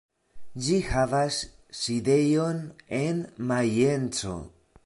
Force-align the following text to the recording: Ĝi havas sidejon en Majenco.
Ĝi 0.67 0.77
havas 0.91 1.37
sidejon 1.81 2.65
en 3.03 3.23
Majenco. 3.53 4.39